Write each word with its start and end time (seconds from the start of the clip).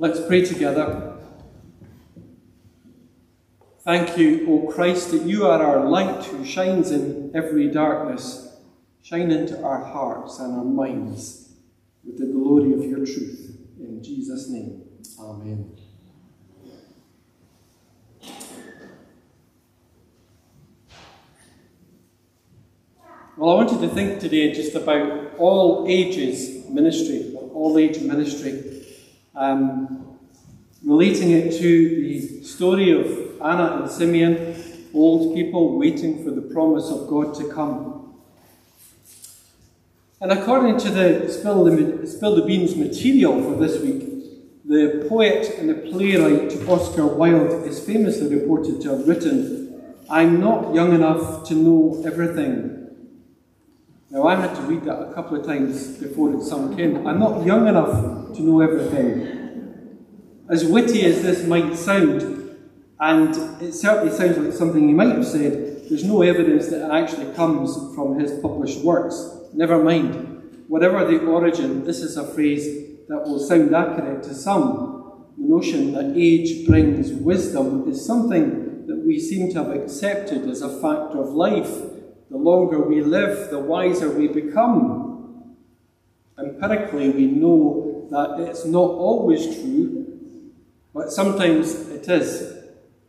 Let's 0.00 0.24
pray 0.24 0.44
together. 0.44 1.16
Thank 3.80 4.16
you, 4.16 4.46
O 4.48 4.70
Christ, 4.72 5.10
that 5.10 5.22
you 5.22 5.44
are 5.44 5.60
our 5.60 5.88
light 5.88 6.24
who 6.26 6.44
shines 6.44 6.92
in 6.92 7.32
every 7.34 7.68
darkness. 7.68 8.60
Shine 9.02 9.32
into 9.32 9.60
our 9.60 9.82
hearts 9.82 10.38
and 10.38 10.54
our 10.54 10.64
minds 10.64 11.52
with 12.04 12.16
the 12.16 12.26
glory 12.26 12.74
of 12.74 12.84
your 12.84 13.04
truth. 13.04 13.58
In 13.80 14.00
Jesus' 14.00 14.48
name, 14.48 14.84
Amen. 15.18 15.76
Well, 23.36 23.50
I 23.50 23.54
wanted 23.54 23.80
to 23.80 23.88
think 23.88 24.20
today 24.20 24.52
just 24.52 24.76
about 24.76 25.34
all 25.38 25.86
ages 25.88 26.68
ministry, 26.68 27.34
all 27.34 27.78
age 27.78 28.00
ministry, 28.00 28.77
um, 29.38 30.18
relating 30.84 31.30
it 31.30 31.56
to 31.58 32.02
the 32.02 32.42
story 32.42 32.90
of 32.90 33.40
Anna 33.40 33.82
and 33.82 33.90
Simeon, 33.90 34.62
old 34.92 35.34
people 35.34 35.78
waiting 35.78 36.24
for 36.24 36.30
the 36.32 36.42
promise 36.42 36.90
of 36.90 37.08
God 37.08 37.34
to 37.36 37.48
come. 37.48 38.14
And 40.20 40.32
according 40.32 40.78
to 40.80 40.90
the 40.90 41.28
Spill 41.30 41.64
the, 41.64 42.06
Spill 42.06 42.34
the 42.34 42.42
Beans 42.42 42.74
material 42.74 43.40
for 43.40 43.56
this 43.56 43.80
week, 43.80 44.04
the 44.64 45.06
poet 45.08 45.56
and 45.58 45.70
the 45.70 45.74
playwright 45.74 46.52
Oscar 46.68 47.06
Wilde 47.06 47.66
is 47.66 47.78
famously 47.78 48.34
reported 48.34 48.80
to 48.82 48.90
have 48.90 49.06
written, 49.06 49.94
I'm 50.10 50.40
not 50.40 50.74
young 50.74 50.92
enough 50.92 51.46
to 51.48 51.54
know 51.54 52.02
everything. 52.04 52.77
Now, 54.10 54.26
I 54.26 54.36
had 54.36 54.54
to 54.54 54.62
read 54.62 54.84
that 54.84 55.02
a 55.02 55.12
couple 55.12 55.38
of 55.38 55.44
times 55.44 55.98
before 55.98 56.32
it 56.32 56.42
sunk 56.42 56.78
in. 56.78 57.06
I'm 57.06 57.18
not 57.18 57.44
young 57.44 57.68
enough 57.68 58.34
to 58.36 58.42
know 58.42 58.62
everything. 58.62 59.98
As 60.48 60.64
witty 60.64 61.04
as 61.04 61.20
this 61.20 61.46
might 61.46 61.76
sound, 61.76 62.56
and 62.98 63.62
it 63.62 63.74
certainly 63.74 64.16
sounds 64.16 64.38
like 64.38 64.54
something 64.54 64.88
he 64.88 64.94
might 64.94 65.14
have 65.14 65.26
said, 65.26 65.82
there's 65.90 66.04
no 66.04 66.22
evidence 66.22 66.68
that 66.68 66.86
it 66.86 66.90
actually 66.90 67.34
comes 67.34 67.76
from 67.94 68.18
his 68.18 68.32
published 68.40 68.82
works. 68.82 69.30
Never 69.52 69.82
mind. 69.84 70.64
Whatever 70.68 71.04
the 71.04 71.26
origin, 71.26 71.84
this 71.84 72.00
is 72.00 72.16
a 72.16 72.26
phrase 72.26 72.64
that 73.08 73.24
will 73.24 73.38
sound 73.38 73.74
accurate 73.74 74.22
to 74.22 74.34
some. 74.34 75.26
The 75.36 75.44
notion 75.46 75.92
that 75.92 76.14
age 76.16 76.66
brings 76.66 77.12
wisdom 77.12 77.86
is 77.90 78.06
something 78.06 78.86
that 78.86 79.04
we 79.06 79.20
seem 79.20 79.52
to 79.52 79.64
have 79.64 79.70
accepted 79.70 80.48
as 80.48 80.62
a 80.62 80.80
fact 80.80 81.14
of 81.14 81.34
life. 81.34 81.97
The 82.30 82.36
longer 82.36 82.80
we 82.80 83.00
live, 83.00 83.50
the 83.50 83.58
wiser 83.58 84.10
we 84.10 84.28
become. 84.28 85.56
Empirically, 86.38 87.10
we 87.10 87.26
know 87.26 88.06
that 88.10 88.40
it's 88.40 88.64
not 88.64 88.90
always 88.90 89.44
true, 89.60 90.06
but 90.94 91.10
sometimes 91.10 91.88
it 91.88 92.08
is. 92.08 92.54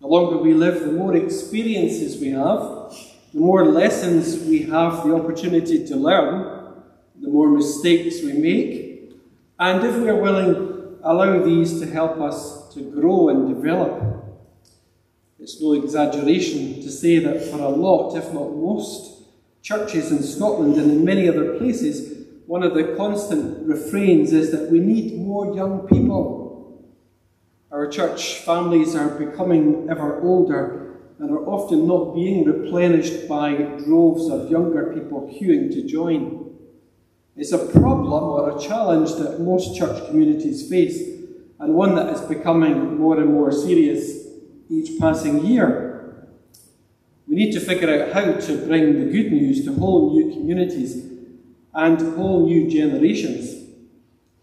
The 0.00 0.06
longer 0.06 0.38
we 0.38 0.52
live, 0.52 0.80
the 0.80 0.92
more 0.92 1.16
experiences 1.16 2.20
we 2.20 2.30
have, 2.30 2.60
the 3.32 3.40
more 3.40 3.64
lessons 3.64 4.38
we 4.44 4.62
have 4.62 5.04
the 5.04 5.14
opportunity 5.14 5.86
to 5.86 5.96
learn, 5.96 6.82
the 7.20 7.28
more 7.28 7.48
mistakes 7.48 8.22
we 8.22 8.32
make, 8.32 9.12
and 9.58 9.84
if 9.84 9.96
we 9.96 10.08
are 10.08 10.20
willing, 10.20 10.98
allow 11.02 11.42
these 11.42 11.80
to 11.80 11.86
help 11.86 12.20
us 12.20 12.72
to 12.74 12.82
grow 12.82 13.28
and 13.28 13.54
develop. 13.54 14.02
It's 15.44 15.60
no 15.60 15.74
exaggeration 15.74 16.80
to 16.80 16.90
say 16.90 17.18
that 17.18 17.42
for 17.50 17.58
a 17.58 17.68
lot, 17.68 18.16
if 18.16 18.32
not 18.32 18.56
most, 18.56 19.24
churches 19.60 20.10
in 20.10 20.22
Scotland 20.22 20.76
and 20.76 20.90
in 20.90 21.04
many 21.04 21.28
other 21.28 21.58
places, 21.58 22.24
one 22.46 22.62
of 22.62 22.72
the 22.72 22.94
constant 22.96 23.68
refrains 23.68 24.32
is 24.32 24.52
that 24.52 24.70
we 24.70 24.80
need 24.80 25.18
more 25.18 25.54
young 25.54 25.86
people. 25.86 26.88
Our 27.70 27.86
church 27.88 28.36
families 28.38 28.94
are 28.94 29.18
becoming 29.18 29.86
ever 29.90 30.18
older 30.22 30.96
and 31.18 31.30
are 31.30 31.46
often 31.46 31.86
not 31.86 32.14
being 32.14 32.46
replenished 32.46 33.28
by 33.28 33.52
droves 33.84 34.30
of 34.30 34.50
younger 34.50 34.94
people 34.94 35.28
queuing 35.28 35.70
to 35.72 35.86
join. 35.86 36.56
It's 37.36 37.52
a 37.52 37.58
problem 37.58 38.14
or 38.14 38.56
a 38.56 38.58
challenge 38.58 39.12
that 39.16 39.42
most 39.42 39.76
church 39.76 40.06
communities 40.06 40.70
face, 40.70 41.02
and 41.60 41.74
one 41.74 41.96
that 41.96 42.14
is 42.14 42.22
becoming 42.22 42.96
more 42.96 43.20
and 43.20 43.30
more 43.30 43.52
serious 43.52 44.23
each 44.68 44.98
passing 45.00 45.44
year. 45.46 46.26
We 47.26 47.36
need 47.36 47.52
to 47.52 47.60
figure 47.60 47.90
out 47.90 48.12
how 48.12 48.32
to 48.32 48.66
bring 48.66 48.98
the 48.98 49.10
good 49.10 49.32
news 49.32 49.64
to 49.64 49.74
whole 49.74 50.12
new 50.12 50.32
communities 50.32 51.10
and 51.72 52.16
whole 52.16 52.46
new 52.46 52.70
generations. 52.70 53.64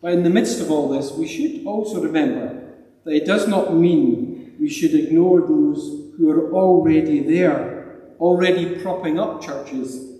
But 0.01 0.13
in 0.13 0.23
the 0.23 0.29
midst 0.29 0.59
of 0.59 0.71
all 0.71 0.89
this, 0.89 1.11
we 1.11 1.27
should 1.27 1.65
also 1.65 2.01
remember 2.01 2.61
that 3.03 3.13
it 3.13 3.25
does 3.25 3.47
not 3.47 3.73
mean 3.73 4.55
we 4.59 4.69
should 4.69 4.93
ignore 4.93 5.41
those 5.41 6.13
who 6.17 6.29
are 6.29 6.51
already 6.53 7.19
there, 7.19 7.99
already 8.19 8.79
propping 8.81 9.19
up 9.19 9.41
churches, 9.41 10.11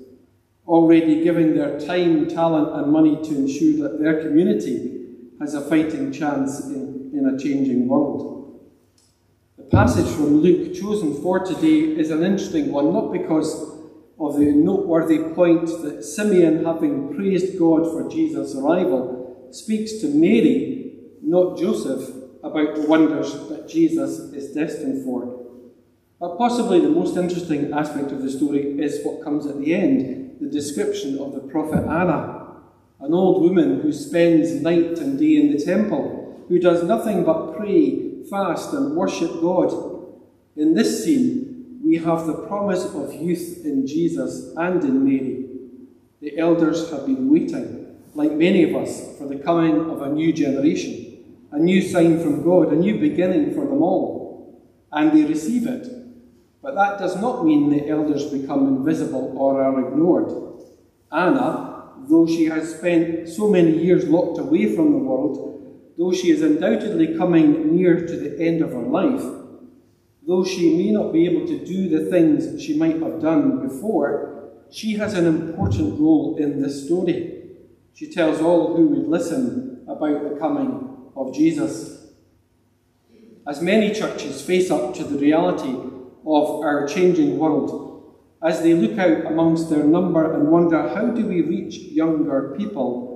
already 0.68 1.24
giving 1.24 1.56
their 1.56 1.80
time, 1.80 2.28
talent, 2.28 2.76
and 2.76 2.92
money 2.92 3.18
to 3.24 3.36
ensure 3.36 3.88
that 3.88 4.00
their 4.00 4.22
community 4.22 5.00
has 5.40 5.54
a 5.54 5.62
fighting 5.62 6.12
chance 6.12 6.66
in, 6.66 7.12
in 7.14 7.26
a 7.26 7.38
changing 7.38 7.88
world. 7.88 8.41
Passage 9.72 10.14
from 10.16 10.42
Luke 10.42 10.74
chosen 10.76 11.22
for 11.22 11.40
today 11.40 11.98
is 11.98 12.12
an 12.12 12.26
interesting 12.26 12.74
one, 12.74 12.92
not 12.92 13.14
because 13.14 13.80
of 14.20 14.38
the 14.38 14.52
noteworthy 14.52 15.20
point 15.34 15.66
that 15.82 16.04
Simeon, 16.04 16.66
having 16.66 17.16
praised 17.16 17.58
God 17.58 17.90
for 17.90 18.10
Jesus' 18.10 18.54
arrival, 18.54 19.48
speaks 19.52 20.00
to 20.00 20.08
Mary, 20.10 20.92
not 21.22 21.58
Joseph, 21.58 22.10
about 22.44 22.76
the 22.76 22.82
wonders 22.82 23.32
that 23.48 23.70
Jesus 23.70 24.20
is 24.34 24.54
destined 24.54 25.06
for. 25.06 25.42
But 26.20 26.38
possibly 26.38 26.82
the 26.82 26.90
most 26.90 27.16
interesting 27.16 27.72
aspect 27.72 28.12
of 28.12 28.22
the 28.22 28.30
story 28.30 28.78
is 28.78 29.06
what 29.06 29.24
comes 29.24 29.46
at 29.46 29.58
the 29.58 29.74
end 29.74 30.38
the 30.42 30.50
description 30.50 31.18
of 31.18 31.34
the 31.34 31.40
prophet 31.40 31.86
Anna, 31.86 32.58
an 33.00 33.14
old 33.14 33.42
woman 33.42 33.80
who 33.80 33.94
spends 33.94 34.52
night 34.52 34.98
and 35.00 35.18
day 35.18 35.38
in 35.38 35.54
the 35.54 35.64
temple, 35.64 36.44
who 36.50 36.60
does 36.60 36.84
nothing 36.84 37.24
but 37.24 37.56
pray, 37.56 38.11
fast, 38.32 38.74
and 38.74 38.96
worship 38.96 39.40
God. 39.42 39.72
In 40.56 40.74
this 40.74 41.04
scene, 41.04 41.80
we 41.84 41.98
have 41.98 42.26
the 42.26 42.48
promise 42.48 42.86
of 42.86 43.14
youth 43.14 43.62
in 43.64 43.86
Jesus 43.86 44.54
and 44.58 44.84
in 44.84 45.06
Mary. 45.06 45.46
The 46.22 46.40
elders 46.40 46.90
have 46.90 47.06
been 47.06 47.30
waiting, 47.32 47.98
like 48.16 48.32
many 48.32 48.64
of 48.64 48.76
us, 48.82 49.18
for 49.20 49.28
the 49.28 49.38
coming 49.38 49.92
of 49.92 50.02
a 50.02 50.10
new 50.10 50.34
generation 50.34 51.12
a 51.52 51.60
new 51.60 51.82
sign 51.82 52.22
from 52.22 52.44
God, 52.44 52.72
a 52.72 52.76
new 52.76 52.98
beginning 52.98 53.54
for 53.54 53.66
them 53.66 53.82
all, 53.82 54.64
and 54.92 55.12
they 55.12 55.26
receive 55.26 55.68
it. 55.68 55.88
But 56.62 56.76
that 56.76 57.00
does 57.00 57.20
not 57.20 57.46
mean 57.46 57.70
the 57.70 57.90
elders 57.90 58.26
become 58.26 58.68
invisible 58.68 59.36
or 59.38 59.62
are 59.62 59.88
ignored. 59.88 60.32
Anna, 61.12 61.92
though 62.08 62.26
she 62.26 62.46
has 62.46 62.76
spent 62.76 63.28
so 63.28 63.50
many 63.50 63.84
years 63.84 64.08
locked 64.08 64.40
away 64.40 64.76
from 64.76 64.92
the 64.92 64.98
world, 64.98 65.71
though 66.02 66.12
she 66.12 66.32
is 66.32 66.42
undoubtedly 66.42 67.16
coming 67.16 67.76
near 67.76 68.08
to 68.08 68.16
the 68.18 68.44
end 68.44 68.64
of 68.64 68.72
her 68.72 68.82
life, 68.82 69.24
though 70.26 70.44
she 70.44 70.76
may 70.76 70.90
not 70.90 71.14
be 71.14 71.28
able 71.28 71.46
to 71.46 71.64
do 71.64 71.90
the 71.90 72.10
things 72.10 72.60
she 72.60 72.76
might 72.76 73.00
have 73.00 73.22
done 73.22 73.62
before, 73.62 74.50
she 74.72 74.94
has 74.96 75.14
an 75.14 75.28
important 75.28 76.00
role 76.00 76.38
in 76.40 76.60
this 76.60 76.86
story. 76.86 77.44
She 77.94 78.12
tells 78.12 78.42
all 78.42 78.76
who 78.76 78.88
would 78.88 79.10
listen 79.10 79.84
about 79.88 80.24
the 80.24 80.40
coming 80.40 81.12
of 81.16 81.36
Jesus. 81.36 82.08
As 83.46 83.62
many 83.62 83.94
churches 83.94 84.42
face 84.42 84.72
up 84.72 84.96
to 84.96 85.04
the 85.04 85.20
reality 85.20 85.76
of 86.26 86.62
our 86.62 86.88
changing 86.88 87.38
world, 87.38 88.18
as 88.42 88.64
they 88.64 88.74
look 88.74 88.98
out 88.98 89.28
amongst 89.28 89.70
their 89.70 89.84
number 89.84 90.34
and 90.34 90.50
wonder 90.50 90.82
how 90.96 91.12
do 91.12 91.28
we 91.28 91.42
reach 91.42 91.76
younger 91.76 92.56
people, 92.58 93.11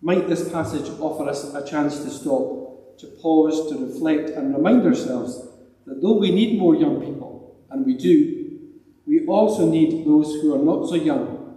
might 0.00 0.28
this 0.28 0.48
passage 0.50 0.88
offer 1.00 1.28
us 1.28 1.54
a 1.54 1.66
chance 1.66 2.04
to 2.04 2.10
stop, 2.10 2.98
to 2.98 3.06
pause, 3.20 3.70
to 3.70 3.86
reflect, 3.86 4.30
and 4.30 4.54
remind 4.54 4.86
ourselves 4.86 5.40
that 5.86 6.00
though 6.00 6.18
we 6.18 6.30
need 6.30 6.58
more 6.58 6.74
young 6.74 7.00
people, 7.00 7.56
and 7.70 7.84
we 7.84 7.96
do, 7.96 8.58
we 9.06 9.26
also 9.26 9.68
need 9.68 10.06
those 10.06 10.34
who 10.40 10.54
are 10.54 10.64
not 10.64 10.88
so 10.88 10.94
young, 10.94 11.56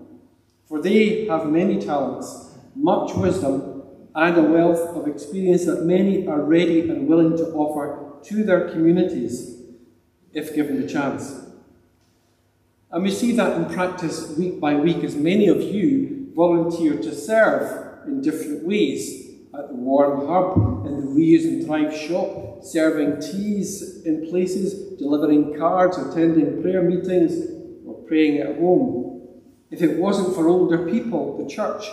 for 0.67 0.81
they 0.81 1.25
have 1.27 1.51
many 1.51 1.79
talents, 1.79 2.51
much 2.75 3.13
wisdom, 3.13 3.83
and 4.15 4.37
a 4.37 4.41
wealth 4.41 4.95
of 4.95 5.07
experience 5.07 5.65
that 5.65 5.83
many 5.83 6.27
are 6.27 6.41
ready 6.41 6.89
and 6.89 7.07
willing 7.07 7.37
to 7.37 7.45
offer 7.53 8.19
to 8.23 8.43
their 8.43 8.69
communities 8.69 9.61
if 10.33 10.55
given 10.55 10.81
the 10.81 10.87
chance. 10.87 11.45
And 12.89 13.03
we 13.03 13.11
see 13.11 13.33
that 13.33 13.55
in 13.55 13.73
practice 13.73 14.35
week 14.37 14.59
by 14.59 14.75
week 14.75 15.03
as 15.03 15.15
many 15.15 15.47
of 15.47 15.61
you 15.61 16.31
volunteer 16.35 16.97
to 16.97 17.15
serve 17.15 17.90
in 18.05 18.21
different 18.21 18.65
ways 18.65 19.29
at 19.53 19.67
the 19.67 19.75
Warm 19.75 20.27
Hub, 20.27 20.85
in 20.87 21.01
the 21.01 21.07
Reuse 21.07 21.43
and 21.43 21.65
Thrive 21.65 21.95
shop, 21.95 22.63
serving 22.63 23.21
teas 23.21 24.03
in 24.05 24.27
places, 24.29 24.97
delivering 24.97 25.57
cards, 25.57 25.97
attending 25.97 26.61
prayer 26.61 26.81
meetings, 26.81 27.33
or 27.85 27.95
praying 28.07 28.39
at 28.39 28.57
home. 28.57 29.41
If 29.69 29.81
it 29.81 29.97
wasn't 29.97 30.35
for 30.35 30.47
older 30.47 30.89
people, 30.89 31.43
the 31.43 31.49
church 31.49 31.85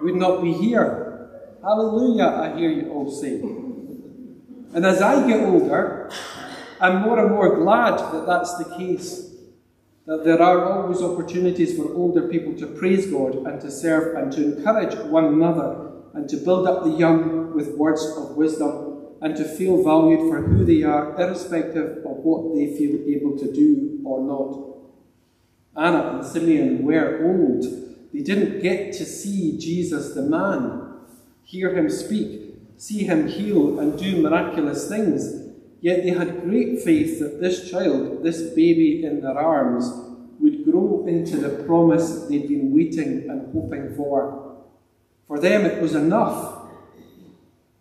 would 0.00 0.14
not 0.14 0.42
be 0.42 0.52
here 0.52 1.04
Hallelujah, 1.64 2.26
I 2.26 2.58
hear 2.58 2.68
you 2.68 2.90
all 2.90 3.10
say. 3.10 3.40
And 3.40 4.84
as 4.84 5.00
I 5.00 5.26
get 5.26 5.40
older, 5.48 6.10
I'm 6.78 7.00
more 7.00 7.18
and 7.18 7.30
more 7.30 7.56
glad 7.56 7.96
that 8.12 8.26
that's 8.26 8.58
the 8.58 8.76
case. 8.76 9.33
That 10.06 10.24
there 10.24 10.42
are 10.42 10.70
always 10.70 11.00
opportunities 11.00 11.76
for 11.76 11.94
older 11.94 12.28
people 12.28 12.54
to 12.56 12.66
praise 12.66 13.06
God 13.06 13.46
and 13.46 13.58
to 13.62 13.70
serve 13.70 14.16
and 14.16 14.30
to 14.32 14.56
encourage 14.56 14.94
one 15.08 15.24
another 15.24 15.92
and 16.12 16.28
to 16.28 16.36
build 16.36 16.66
up 16.66 16.84
the 16.84 16.90
young 16.90 17.54
with 17.54 17.76
words 17.76 18.04
of 18.16 18.36
wisdom 18.36 19.06
and 19.22 19.34
to 19.36 19.44
feel 19.44 19.82
valued 19.82 20.28
for 20.28 20.42
who 20.42 20.64
they 20.66 20.82
are, 20.82 21.18
irrespective 21.18 22.04
of 22.04 22.18
what 22.18 22.54
they 22.54 22.76
feel 22.76 23.00
able 23.08 23.38
to 23.38 23.50
do 23.50 24.00
or 24.04 24.20
not. 24.20 24.74
Anna 25.74 26.18
and 26.18 26.26
Simeon 26.26 26.84
were 26.84 27.24
old. 27.24 27.64
They 28.12 28.20
didn't 28.20 28.60
get 28.60 28.92
to 28.94 29.06
see 29.06 29.58
Jesus 29.58 30.14
the 30.14 30.22
man, 30.22 30.98
hear 31.42 31.74
him 31.74 31.88
speak, 31.88 32.54
see 32.76 33.04
him 33.04 33.26
heal 33.26 33.80
and 33.80 33.98
do 33.98 34.20
miraculous 34.20 34.86
things. 34.88 35.43
Yet 35.84 36.02
they 36.02 36.12
had 36.12 36.44
great 36.44 36.80
faith 36.80 37.18
that 37.20 37.42
this 37.42 37.70
child, 37.70 38.22
this 38.22 38.40
baby 38.54 39.04
in 39.04 39.20
their 39.20 39.36
arms, 39.36 39.84
would 40.40 40.64
grow 40.64 41.04
into 41.06 41.36
the 41.36 41.62
promise 41.64 42.24
they'd 42.24 42.48
been 42.48 42.74
waiting 42.74 43.28
and 43.28 43.52
hoping 43.52 43.94
for. 43.94 44.64
For 45.26 45.38
them, 45.38 45.66
it 45.66 45.82
was 45.82 45.94
enough. 45.94 46.68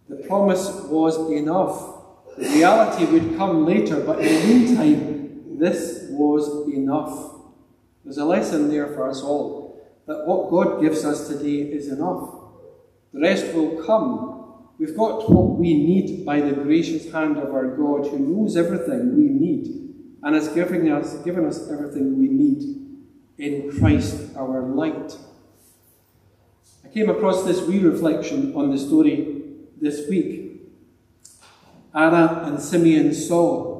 The 0.09 0.17
promise 0.17 0.69
was 0.89 1.31
enough. 1.31 2.03
The 2.37 2.49
reality 2.49 3.05
would 3.05 3.37
come 3.37 3.65
later, 3.65 4.01
but 4.01 4.19
in 4.19 4.33
the 4.35 4.53
meantime, 4.53 5.57
this 5.57 6.07
was 6.09 6.67
enough. 6.73 7.35
There's 8.03 8.17
a 8.17 8.25
lesson 8.25 8.69
there 8.69 8.87
for 8.87 9.09
us 9.09 9.21
all 9.21 9.81
that 10.07 10.27
what 10.27 10.51
God 10.51 10.81
gives 10.81 11.05
us 11.05 11.29
today 11.29 11.71
is 11.71 11.87
enough. 11.87 12.35
The 13.13 13.21
rest 13.21 13.53
will 13.53 13.81
come 13.81 14.32
We've 14.79 14.97
got 14.97 15.29
what 15.29 15.59
we 15.59 15.73
need 15.73 16.25
by 16.25 16.41
the 16.41 16.53
gracious 16.53 17.11
hand 17.11 17.37
of 17.37 17.53
our 17.53 17.67
God 17.67 18.07
who 18.07 18.19
knows 18.19 18.57
everything 18.57 19.15
we 19.15 19.29
need 19.29 19.67
and 20.23 20.35
has 20.35 20.47
given 20.49 20.91
us, 20.91 21.15
given 21.19 21.45
us 21.45 21.69
everything 21.69 22.17
we 22.17 22.27
need 22.27 22.63
in 23.37 23.77
Christ 23.77 24.35
our 24.35 24.63
light. 24.63 25.15
I 26.83 26.87
came 26.87 27.09
across 27.09 27.43
this 27.43 27.61
wee 27.61 27.79
reflection 27.79 28.55
on 28.55 28.71
the 28.71 28.77
story 28.77 29.43
this 29.79 30.09
week. 30.09 30.61
Anna 31.93 32.43
and 32.45 32.59
Simeon 32.59 33.13
saw. 33.13 33.71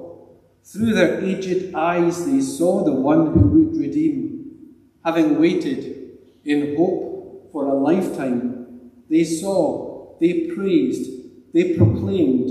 Through 0.66 0.94
their 0.94 1.24
aged 1.24 1.76
eyes, 1.76 2.26
they 2.26 2.40
saw 2.40 2.84
the 2.84 2.94
one 2.94 3.34
who 3.34 3.40
would 3.40 3.78
redeem. 3.78 4.76
Having 5.04 5.40
waited 5.40 6.12
in 6.46 6.76
hope 6.78 7.50
for 7.52 7.68
a 7.68 7.74
lifetime, 7.74 8.92
they 9.10 9.24
saw 9.24 9.93
they 10.24 10.48
praised, 10.56 11.12
they 11.54 11.76
proclaimed, 11.76 12.50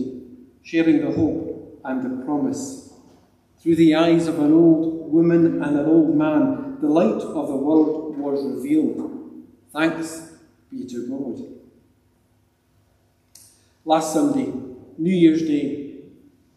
sharing 0.63 1.01
the 1.01 1.11
hope 1.11 1.81
and 1.83 2.03
the 2.05 2.23
promise. 2.23 2.93
Through 3.59 3.77
the 3.77 3.95
eyes 3.95 4.27
of 4.27 4.39
an 4.41 4.53
old 4.53 5.11
woman 5.11 5.63
and 5.63 5.79
an 5.79 5.87
old 5.87 6.15
man, 6.15 6.77
the 6.83 6.89
light 6.89 7.23
of 7.23 7.49
the 7.49 7.57
world 7.57 8.19
was 8.19 8.45
revealed. 8.45 8.99
Thanks 9.73 10.33
be 10.71 10.85
to 10.85 11.09
God. 11.09 11.47
Last 13.87 14.13
Sunday, 14.13 14.53
New 14.99 15.17
Year's 15.25 15.41
Day, 15.41 15.95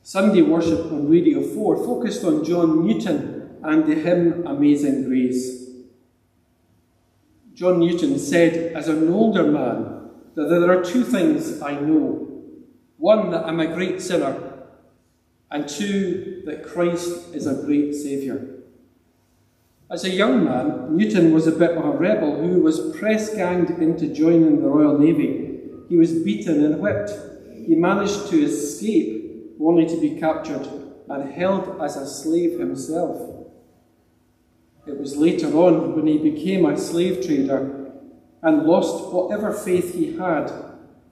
Sunday 0.04 0.42
worship 0.42 0.92
on 0.92 1.10
Radio 1.10 1.42
4 1.42 1.78
focused 1.78 2.26
on 2.26 2.44
John 2.44 2.86
Newton 2.86 3.58
and 3.64 3.86
the 3.86 3.96
hymn 3.96 4.46
Amazing 4.46 5.06
Grace. 5.06 5.64
John 7.54 7.80
Newton 7.80 8.20
said, 8.20 8.74
as 8.74 8.90
an 8.90 9.08
older 9.14 9.48
man, 9.50 9.95
that 10.36 10.50
there 10.50 10.78
are 10.78 10.84
two 10.84 11.04
things 11.04 11.62
I 11.62 11.80
know. 11.80 12.44
One, 12.98 13.32
that 13.32 13.46
I'm 13.46 13.60
a 13.60 13.74
great 13.74 14.02
sinner, 14.02 14.54
and 15.52 15.68
two, 15.68 16.44
that 16.46 16.66
Christ 16.66 17.34
is 17.34 17.48
a 17.48 17.54
great 17.66 17.94
Saviour. 17.94 18.42
As 19.90 20.04
a 20.04 20.10
young 20.10 20.44
man, 20.44 20.96
Newton 20.98 21.34
was 21.34 21.48
a 21.48 21.52
bit 21.52 21.78
of 21.78 21.86
a 21.86 21.92
rebel 21.92 22.42
who 22.42 22.62
was 22.62 22.96
press 22.98 23.34
ganged 23.36 23.70
into 23.70 24.08
joining 24.08 24.62
the 24.62 24.68
Royal 24.68 24.98
Navy. 24.98 25.62
He 25.88 25.96
was 25.96 26.12
beaten 26.12 26.66
and 26.66 26.80
whipped. 26.80 27.12
He 27.54 27.76
managed 27.76 28.28
to 28.30 28.42
escape, 28.44 29.56
only 29.62 29.86
to 29.88 30.02
be 30.02 30.20
captured 30.20 30.68
and 31.08 31.32
held 31.32 31.80
as 31.82 31.96
a 31.96 32.08
slave 32.08 32.60
himself. 32.60 33.46
It 34.88 35.00
was 35.00 35.16
later 35.16 35.48
on, 35.56 35.96
when 35.96 36.08
he 36.08 36.18
became 36.18 36.66
a 36.66 36.78
slave 36.78 37.26
trader, 37.26 37.85
and 38.46 38.62
lost 38.62 39.12
whatever 39.12 39.52
faith 39.52 39.96
he 39.96 40.18
had 40.18 40.46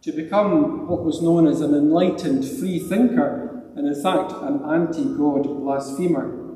to 0.03 0.11
become 0.11 0.87
what 0.87 1.03
was 1.03 1.19
known 1.19 1.47
as 1.47 1.61
an 1.61 1.73
enlightened 1.73 2.47
free 2.47 2.77
thinker 2.77 3.63
and, 3.75 3.87
in 3.87 4.03
fact, 4.03 4.31
an 4.43 4.61
anti 4.63 5.03
God 5.03 5.43
blasphemer. 5.43 6.55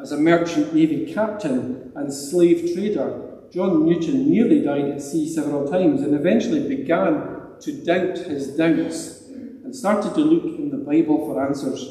As 0.00 0.10
a 0.10 0.16
merchant 0.18 0.74
navy 0.74 1.14
captain 1.14 1.92
and 1.94 2.12
slave 2.12 2.74
trader, 2.74 3.22
John 3.52 3.86
Newton 3.86 4.28
nearly 4.28 4.60
died 4.60 4.86
at 4.86 5.00
sea 5.00 5.32
several 5.32 5.70
times 5.70 6.02
and 6.02 6.16
eventually 6.16 6.68
began 6.68 7.54
to 7.60 7.84
doubt 7.84 8.18
his 8.18 8.56
doubts 8.56 9.28
and 9.28 9.74
started 9.74 10.14
to 10.14 10.20
look 10.20 10.46
in 10.58 10.70
the 10.70 10.78
Bible 10.78 11.24
for 11.26 11.46
answers. 11.46 11.86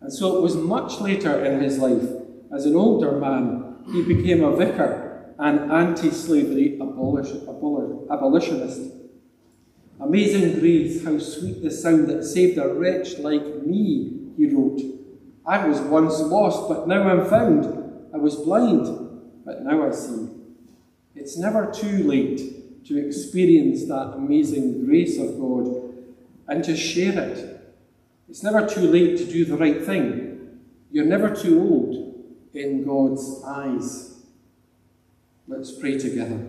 And 0.00 0.12
so 0.12 0.38
it 0.38 0.42
was 0.42 0.54
much 0.54 1.00
later 1.00 1.44
in 1.44 1.60
his 1.60 1.78
life, 1.78 2.08
as 2.54 2.66
an 2.66 2.76
older 2.76 3.18
man, 3.18 3.82
he 3.92 4.04
became 4.04 4.44
a 4.44 4.54
vicar 4.54 4.99
an 5.40 5.70
anti 5.70 6.10
slavery 6.10 6.78
abolitionist. 6.80 8.92
Amazing 9.98 10.60
grace, 10.60 11.02
how 11.02 11.18
sweet 11.18 11.62
the 11.62 11.70
sound 11.70 12.08
that 12.08 12.24
saved 12.24 12.58
a 12.58 12.68
wretch 12.68 13.18
like 13.18 13.64
me, 13.64 14.32
he 14.36 14.46
wrote. 14.46 14.80
I 15.46 15.66
was 15.66 15.80
once 15.80 16.20
lost, 16.20 16.68
but 16.68 16.86
now 16.86 17.08
I'm 17.08 17.28
found. 17.28 17.64
I 18.14 18.18
was 18.18 18.36
blind, 18.36 18.84
but 19.44 19.62
now 19.62 19.86
I 19.86 19.92
see. 19.92 20.28
It's 21.14 21.38
never 21.38 21.72
too 21.72 22.04
late 22.04 22.84
to 22.86 22.98
experience 22.98 23.86
that 23.86 24.14
amazing 24.16 24.84
grace 24.84 25.18
of 25.18 25.38
God 25.38 25.94
and 26.48 26.62
to 26.64 26.76
share 26.76 27.18
it. 27.18 27.60
It's 28.28 28.42
never 28.42 28.66
too 28.66 28.82
late 28.82 29.16
to 29.18 29.24
do 29.24 29.44
the 29.44 29.56
right 29.56 29.84
thing. 29.84 30.58
You're 30.90 31.06
never 31.06 31.34
too 31.34 31.60
old 31.60 32.24
in 32.52 32.84
God's 32.84 33.42
eyes. 33.46 34.09
Let's 35.50 35.72
pray 35.72 35.98
together. 35.98 36.48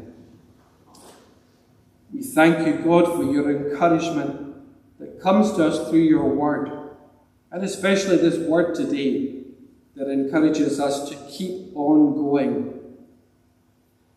We 2.13 2.22
thank 2.22 2.67
you, 2.67 2.84
God, 2.84 3.08
for 3.15 3.24
your 3.24 3.50
encouragement 3.50 4.53
that 5.00 5.20
comes 5.20 5.53
to 5.53 5.65
us 5.65 5.89
through 5.89 6.01
your 6.01 6.29
word, 6.29 6.70
and 7.51 7.63
especially 7.63 8.17
this 8.17 8.38
word 8.48 8.75
today 8.75 9.41
that 9.96 10.08
encourages 10.08 10.79
us 10.79 11.10
to 11.10 11.15
keep 11.31 11.75
on 11.75 12.13
going. 12.13 12.79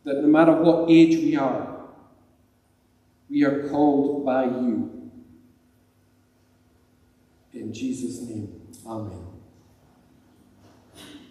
That 0.05 0.17
no 0.17 0.29
matter 0.29 0.53
what 0.53 0.91
age 0.91 1.17
we 1.17 1.35
are, 1.35 1.87
we 3.31 3.43
are 3.43 3.67
called 3.71 4.27
by 4.27 4.45
you. 4.45 5.11
In 7.55 7.73
Jesus' 7.73 8.21
name, 8.21 8.61
Amen. 8.87 9.34